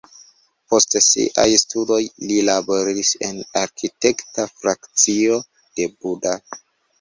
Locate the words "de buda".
5.53-6.35